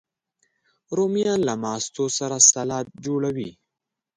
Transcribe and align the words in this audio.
رومیان 0.97 1.39
له 1.47 1.53
ماستو 1.63 2.03
سره 2.17 2.37
سالاد 2.51 2.85
جوړوي 3.05 3.51